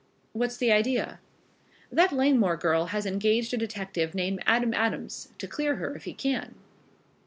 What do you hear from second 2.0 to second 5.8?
Langmore girl has engaged a detective named Adam Adams to clear